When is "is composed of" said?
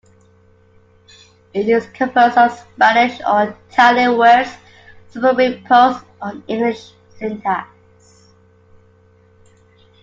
1.69-2.57